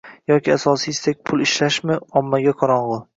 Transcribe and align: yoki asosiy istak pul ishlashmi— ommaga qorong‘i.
yoki 0.31 0.53
asosiy 0.57 0.93
istak 0.95 1.19
pul 1.31 1.45
ishlashmi— 1.47 1.99
ommaga 2.23 2.55
qorong‘i. 2.63 3.01